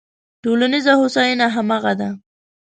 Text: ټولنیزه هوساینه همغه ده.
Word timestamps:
ټولنیزه 0.43 0.93
هوساینه 1.01 1.47
همغه 1.55 1.93
ده. 1.99 2.09